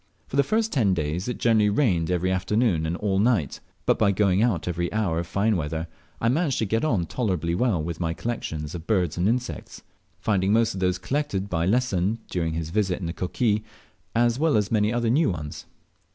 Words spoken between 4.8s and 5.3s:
hour of